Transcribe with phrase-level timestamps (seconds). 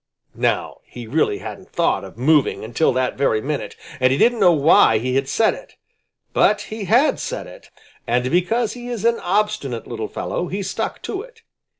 [0.33, 3.75] Now he really hadn't thought of moving until that very minute.
[3.99, 5.75] And he didn't know why he had said it.
[6.33, 7.69] But he had said it,
[8.07, 11.43] and because he is an obstinate little fellow he stuck to it.